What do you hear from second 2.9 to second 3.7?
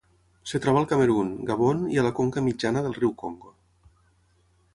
riu Congo.